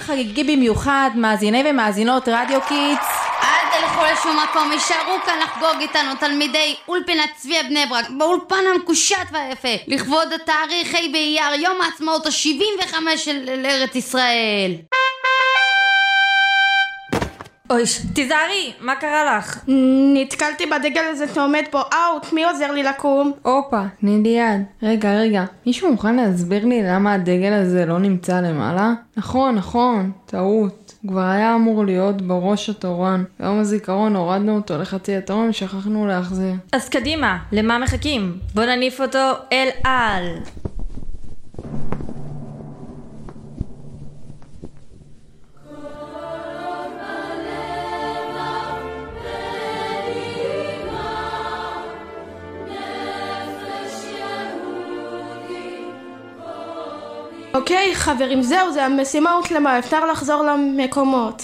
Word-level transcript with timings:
חגיגי 0.00 0.44
במיוחד, 0.44 1.10
מאזיני 1.14 1.62
ומאזינות 1.66 2.28
רדיו 2.28 2.60
Kids. 2.60 3.06
אל 3.42 3.80
תלכו 3.80 4.00
לשום 4.12 4.36
מקום, 4.44 4.72
יישארו 4.72 5.16
כאן 5.26 5.38
לחגוג 5.42 5.80
איתנו 5.80 6.14
תלמידי 6.20 6.74
אולפנת 6.88 7.30
צביה 7.36 7.62
בני 7.62 7.86
ברק 7.86 8.10
באולפן 8.10 8.64
המקושט 8.74 9.16
והיפה 9.32 9.68
לכבוד 9.86 10.32
התאריך 10.32 10.94
ה' 10.94 11.12
באייר, 11.12 11.54
יום 11.60 11.80
העצמאות 11.80 12.26
ה-75 12.26 13.16
של 13.16 13.64
ארץ 13.64 13.94
ישראל. 13.94 14.72
אוי, 17.70 17.82
תיזהרי, 18.12 18.72
מה 18.80 18.94
קרה 18.94 19.38
לך? 19.38 19.58
נתקלתי 20.14 20.66
בדגל 20.66 21.02
הזה 21.10 21.24
שעומד 21.34 21.62
פה, 21.70 21.80
אאוץ', 21.80 22.32
מי 22.32 22.44
עוזר 22.44 22.72
לי 22.72 22.82
לקום? 22.82 23.32
הופה, 23.42 23.82
תני 24.00 24.22
לי 24.22 24.28
יד. 24.28 24.62
רגע, 24.82 25.12
רגע, 25.14 25.44
מישהו 25.66 25.90
מוכן 25.90 26.16
להסביר 26.16 26.64
לי 26.66 26.82
למה 26.82 27.12
הדגל 27.12 27.52
הזה 27.52 27.86
לא 27.86 27.98
נמצא 27.98 28.40
למעלה? 28.40 28.92
נכון, 29.16 29.54
נכון, 29.54 30.12
טעות. 30.26 30.94
כבר 31.08 31.20
היה 31.20 31.54
אמור 31.54 31.84
להיות 31.84 32.22
בראש 32.22 32.70
התורן. 32.70 33.24
ביום 33.40 33.60
הזיכרון 33.60 34.16
הורדנו 34.16 34.56
אותו 34.56 34.78
לחצי 34.78 35.16
התורן 35.16 35.48
ושכחנו 35.48 36.06
להחזיר. 36.06 36.54
אז 36.72 36.88
קדימה, 36.88 37.38
למה 37.52 37.78
מחכים? 37.78 38.38
בוא 38.54 38.64
נניף 38.64 39.00
אותו 39.00 39.32
אל 39.52 39.68
על. 39.84 40.24
אוקיי, 57.54 57.94
חברים, 57.94 58.42
זהו, 58.42 58.72
זה 58.72 58.84
המשימה 58.84 59.32
הושלמה, 59.32 59.78
אפשר 59.78 60.06
לחזור 60.06 60.42
למקומות. 60.42 61.42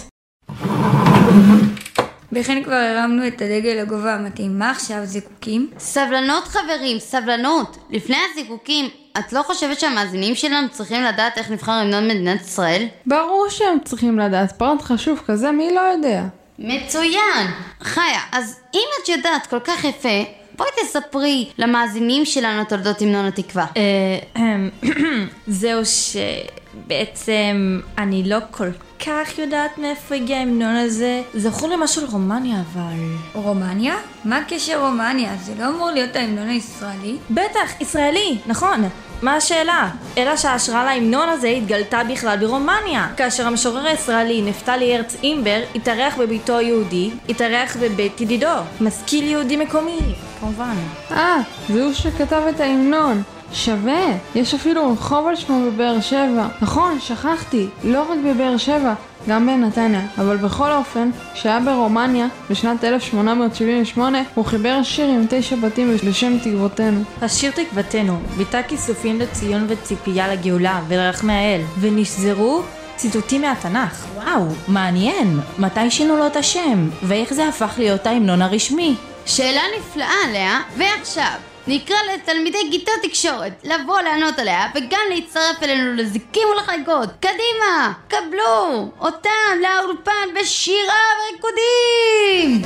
וכן 2.32 2.62
כבר 2.64 2.74
הרמנו 2.74 3.26
את 3.26 3.42
הדגל 3.42 3.78
לגובה 3.82 4.14
המתאים. 4.14 4.58
מה 4.58 4.70
עכשיו 4.70 5.00
זיקוקים? 5.04 5.70
סבלנות 5.78 6.44
חברים, 6.44 6.98
סבלנות. 6.98 7.76
לפני 7.90 8.16
הזיקוקים, 8.30 8.88
את 9.18 9.32
לא 9.32 9.42
חושבת 9.42 9.80
שהמאזינים 9.80 10.34
שלנו 10.34 10.68
צריכים 10.68 11.02
לדעת 11.02 11.38
איך 11.38 11.50
נבחר 11.50 11.72
המנון 11.72 12.08
מדינת 12.08 12.40
ישראל? 12.40 12.86
ברור 13.06 13.46
שהם 13.48 13.78
צריכים 13.84 14.18
לדעת, 14.18 14.52
פרט 14.52 14.82
חשוב 14.82 15.22
כזה, 15.26 15.50
מי 15.50 15.74
לא 15.74 15.80
יודע? 15.80 16.22
מצוין! 16.58 17.46
חיה, 17.82 18.20
אז 18.32 18.60
אם 18.74 18.86
את 19.02 19.08
יודעת 19.08 19.46
כל 19.46 19.60
כך 19.60 19.84
יפה, 19.84 20.24
בואי 20.56 20.70
תספרי 20.82 21.48
למאזינים 21.58 22.24
שלנו 22.24 22.64
תולדות 22.64 23.02
המנון 23.02 23.24
התקווה. 23.24 23.66
אה, 23.76 24.90
זהו 25.46 25.80
שבעצם 25.84 27.80
אני 27.98 28.22
לא 28.26 28.38
כל 28.50 28.68
כך 29.06 29.38
יודעת 29.38 29.78
מאיפה 29.78 30.14
הגיע 30.14 30.38
ההמנון 30.38 30.76
הזה. 30.76 31.22
זכור 31.34 31.68
לי 31.68 31.74
משהו 31.78 32.02
על 32.02 32.08
רומניה 32.08 32.56
אבל... 32.60 33.14
רומניה? 33.34 33.96
מה 34.24 34.40
קשר 34.48 34.80
רומניה? 34.80 35.36
זה 35.42 35.52
לא 35.58 35.68
אמור 35.68 35.90
להיות 35.90 36.16
ההמנון 36.16 36.48
הישראלי? 36.48 37.16
בטח, 37.30 37.80
ישראלי, 37.80 38.38
נכון. 38.46 38.88
מה 39.22 39.36
השאלה? 39.36 39.88
אלא 40.18 40.36
שההשראה 40.36 40.84
להמנון 40.84 41.28
הזה 41.28 41.48
התגלתה 41.48 42.04
בכלל 42.04 42.36
ברומניה. 42.36 43.08
כאשר 43.16 43.46
המשורר 43.46 43.86
הישראלי 43.86 44.42
נפתלי 44.42 44.96
הרץ 44.96 45.16
אימבר 45.22 45.60
התארח 45.74 46.16
בביתו 46.18 46.56
היהודי, 46.56 47.10
התארח 47.28 47.76
בבית 47.80 48.20
ידידו. 48.20 48.46
משכיל 48.80 49.24
יהודי 49.24 49.56
מקומי, 49.56 49.98
כמובן. 50.40 50.74
אה, 51.10 51.36
זה 51.68 51.84
הוא 51.84 51.92
שכתב 51.92 52.42
את 52.48 52.60
ההמנון. 52.60 53.22
שווה, 53.52 54.06
יש 54.34 54.54
אפילו 54.54 54.92
רחוב 54.92 55.26
על 55.26 55.36
שמו 55.36 55.70
בבאר 55.70 56.00
שבע. 56.00 56.46
נכון, 56.60 57.00
שכחתי, 57.00 57.66
לא 57.84 58.02
רק 58.12 58.18
בבאר 58.24 58.56
שבע, 58.56 58.94
גם 59.28 59.46
בנתניה. 59.46 60.00
אבל 60.18 60.36
בכל 60.36 60.72
אופן, 60.72 61.10
כשהיה 61.34 61.60
ברומניה, 61.60 62.26
בשנת 62.50 62.84
1878, 62.84 64.18
הוא 64.34 64.44
חיבר 64.44 64.82
שיר 64.82 65.08
עם 65.08 65.26
תשע 65.30 65.56
בתים 65.56 65.96
בשם 66.06 66.38
תקוותינו. 66.38 67.00
השיר 67.22 67.50
תקוותנו 67.50 68.18
ביטא 68.36 68.62
כיסופים 68.68 69.20
לציון 69.20 69.66
וציפייה 69.68 70.28
לגאולה 70.34 70.80
ולרחמי 70.88 71.32
האל, 71.32 71.60
ונשזרו 71.80 72.62
ציטוטים 72.96 73.42
מהתנ"ך. 73.42 74.06
וואו, 74.14 74.46
מעניין. 74.68 75.40
מתי 75.58 75.90
שינו 75.90 76.16
לו 76.16 76.26
את 76.26 76.36
השם? 76.36 76.88
ואיך 77.02 77.32
זה 77.32 77.48
הפך 77.48 77.74
להיות 77.78 78.06
ההמנון 78.06 78.42
הרשמי? 78.42 78.94
שאלה 79.26 79.60
נפלאה, 79.78 80.32
לאה, 80.32 80.60
ועכשיו, 80.76 81.32
נקרא 81.68 81.96
לתלמידי 82.14 82.58
כיתות 82.70 82.94
תקשורת 83.02 83.52
לבוא 83.64 84.00
לענות 84.00 84.38
עליה 84.38 84.66
וגם 84.74 85.00
להצטרף 85.10 85.62
אלינו 85.62 85.94
לזיקים 85.94 86.48
ולחגות. 86.48 87.08
קדימה, 87.20 87.92
קבלו 88.08 88.90
אותם 89.00 89.60
לאולפן 89.62 90.40
בשירה 90.40 90.94
וריקודים! 91.20 92.62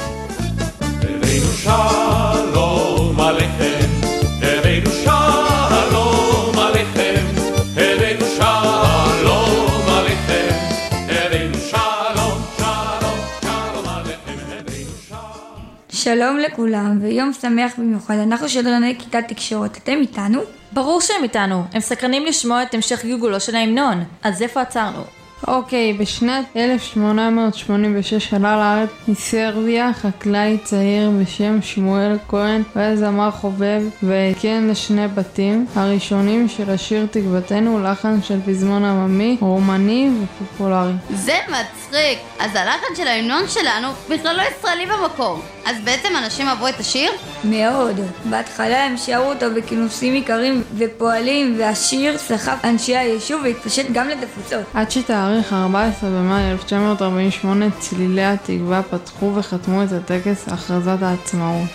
שלום. 16.02 16.38
לכולם, 16.38 16.98
ויום 17.02 17.32
שמח 17.32 17.72
במיוחד. 17.78 18.14
אנחנו 18.14 18.48
שדרני 18.48 18.98
כיתת 18.98 19.24
תקשורת. 19.28 19.76
אתם 19.76 19.98
איתנו? 20.00 20.40
ברור 20.72 21.00
שהם 21.00 21.22
איתנו, 21.22 21.64
הם 21.72 21.80
סקרנים 21.80 22.26
לשמוע 22.26 22.62
את 22.62 22.74
המשך 22.74 23.04
גלגולו 23.04 23.40
של 23.40 23.54
ההמנון. 23.54 24.04
אז 24.22 24.42
איפה 24.42 24.60
עצרנו? 24.60 25.02
אוקיי, 25.48 25.92
בשנת 25.92 26.44
1886 26.56 28.34
עלה 28.34 28.56
לארץ 28.56 28.90
מסרביה 29.08 29.90
חקלאי 29.94 30.58
צעיר 30.64 31.10
בשם 31.10 31.62
שמואל 31.62 32.18
כהן 32.28 32.62
והיה 32.76 32.96
זמר 32.96 33.30
חובב 33.30 33.82
והתקן 34.02 34.68
לשני 34.70 35.08
בתים 35.08 35.66
הראשונים 35.74 36.48
של 36.48 36.70
השיר 36.70 37.06
תקוותנו, 37.10 37.82
לחן 37.82 38.22
של 38.22 38.40
פזמון 38.46 38.84
עממי, 38.84 39.36
רומני 39.40 40.10
ופופולרי. 40.22 40.92
זה 41.10 41.36
מצחיק! 41.48 42.18
אז 42.38 42.50
הלחן 42.54 42.96
של 42.96 43.06
ההמנון 43.06 43.48
שלנו 43.48 43.88
בכלל 44.10 44.36
לא 44.36 44.42
ישראלי 44.42 44.86
במקור. 44.86 45.42
אז 45.64 45.76
בעצם 45.84 46.08
אנשים 46.24 46.48
אהבו 46.48 46.68
את 46.68 46.80
השיר? 46.80 47.10
מאוד. 47.44 48.00
בהתחלה 48.30 48.84
הם 48.84 48.96
שרו 48.96 49.24
אותו 49.24 49.46
בכינוסים 49.56 50.14
עיקרים 50.14 50.62
ופועלים, 50.78 51.56
והשיר 51.58 52.18
סחף 52.18 52.64
אנשי 52.64 52.96
היישוב 52.96 53.42
והתפשט 53.44 53.86
גם 53.92 54.08
לתפוצות. 54.08 54.64
עד 54.74 54.90
שתאריך 54.90 55.52
14 55.52 56.10
במאי 56.10 56.50
1948 56.50 57.66
צלילי 57.78 58.24
התקווה 58.24 58.82
פתחו 58.82 59.32
וחתמו 59.34 59.82
את 59.82 59.88
הטקס 59.92 60.48
הכרזת 60.48 61.02
העצמאות. 61.02 61.68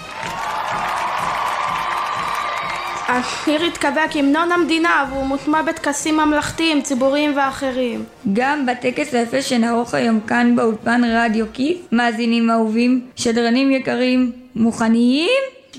השיר 3.18 3.64
התקבע 3.64 4.06
כהמנון 4.12 4.52
המדינה 4.52 5.06
והוא 5.10 5.26
מוטמע 5.26 5.62
בטקסים 5.62 6.18
ממלכתיים, 6.18 6.82
ציבוריים 6.82 7.38
ואחרים. 7.38 8.04
גם 8.34 8.66
בטקס 8.66 9.14
היפה 9.14 9.42
שנערוך 9.42 9.94
היום 9.94 10.20
כאן 10.20 10.56
באולפן 10.56 11.02
רדיו 11.04 11.46
כיס, 11.54 11.78
מאזינים 11.92 12.50
אהובים, 12.50 13.02
שדרנים 13.16 13.72
יקרים, 13.72 14.32
מוכנים? 14.56 15.30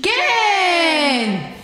כן! 0.03 1.58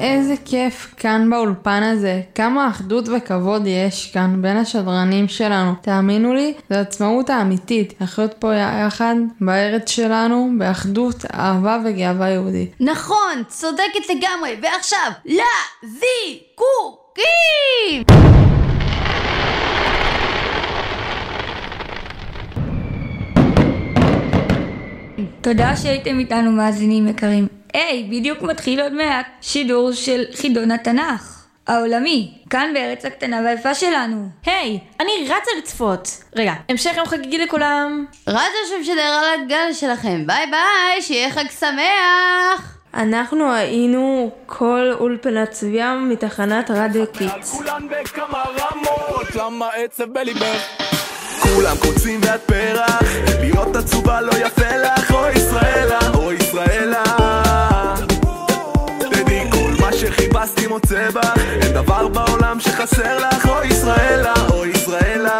איזה 0.00 0.34
כיף 0.44 0.94
כאן 0.96 1.30
באולפן 1.30 1.82
הזה, 1.82 2.20
כמה 2.34 2.68
אחדות 2.68 3.08
וכבוד 3.08 3.62
יש 3.66 4.10
כאן 4.14 4.42
בין 4.42 4.56
השדרנים 4.56 5.28
שלנו. 5.28 5.74
תאמינו 5.80 6.34
לי, 6.34 6.54
זו 6.70 6.76
עצמאות 6.78 7.30
האמיתית, 7.30 7.94
לחיות 8.00 8.34
פה 8.38 8.54
יחד 8.54 9.14
בארץ 9.40 9.90
שלנו, 9.90 10.50
באחדות, 10.58 11.24
אהבה 11.34 11.78
וגאווה 11.84 12.28
יהודית. 12.28 12.74
נכון, 12.80 13.42
צודקת 13.48 14.10
לגמרי, 14.10 14.56
ועכשיו, 14.62 15.10
לזיקוקים! 15.24 16.10
תודה 25.40 25.76
שהייתם 25.76 26.18
איתנו 26.18 26.50
מאזינים 26.52 27.08
יקרים. 27.08 27.59
היי, 27.74 28.02
בדיוק 28.10 28.42
מתחיל 28.42 28.80
עוד 28.80 28.92
מעט 28.92 29.26
שידור 29.40 29.92
של 29.92 30.24
חידון 30.34 30.70
התנ"ך 30.70 31.40
העולמי, 31.66 32.32
כאן 32.50 32.70
בארץ 32.74 33.04
הקטנה 33.04 33.40
והיפה 33.44 33.74
שלנו. 33.74 34.28
היי, 34.46 34.78
אני 35.00 35.10
רצה 35.24 35.50
לצפות. 35.58 36.08
רגע, 36.36 36.52
המשך 36.68 36.90
יום 36.96 37.06
חגיגי 37.06 37.38
לכולם. 37.38 38.04
רז 38.28 38.42
שמשדר 38.70 39.02
על 39.02 39.40
הגל 39.40 39.72
שלכם, 39.72 40.26
ביי 40.26 40.46
ביי, 40.46 41.02
שיהיה 41.02 41.30
חג 41.30 41.44
שמח! 41.60 42.76
אנחנו 42.94 43.52
היינו 43.54 44.30
כל 44.46 44.92
אולפנת 45.00 45.50
צביה 45.50 45.94
מתחנת 45.94 46.70
רדיו 46.70 47.04
קיטס. 47.12 47.52
כולן 47.52 47.88
בכמה 47.88 48.44
רמות, 48.58 49.34
למה 49.34 49.68
עצב 49.68 50.04
בליבך? 50.04 50.66
כולם 51.42 51.76
קוצים 51.76 52.20
ואת 52.22 52.40
פרח 52.40 53.02
להיות 53.40 53.76
עצובה 53.76 54.20
לא 54.20 54.32
יפה 54.32 54.76
לך 54.76 55.10
אוי 55.10 55.32
ישראלה, 55.32 55.98
אוי 56.14 56.34
ישראלה 56.34 57.49
שחיפשתי 59.92 60.66
מוצא 60.66 61.10
בך 61.10 61.38
אין 61.62 61.72
דבר 61.72 62.08
בעולם 62.08 62.60
שחסר 62.60 63.18
לך 63.18 63.46
אוי 63.48 63.66
ישראלה, 63.66 64.34
אוי 64.50 64.68
ישראלה. 64.68 65.38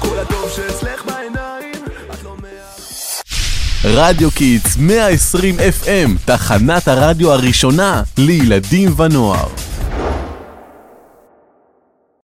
כל 0.00 0.18
הטוב 0.18 0.50
שאצלך 0.56 1.04
בעיניים 1.06 1.84
את 2.10 2.24
לא 2.24 2.36
מאה 2.42 4.06
רדיו 4.08 4.30
Kids 4.30 4.76
120 4.78 5.56
FM, 5.58 6.10
תחנת 6.24 6.88
הרדיו 6.88 7.32
הראשונה 7.32 8.02
לילדים 8.18 9.00
ונוער. 9.00 9.65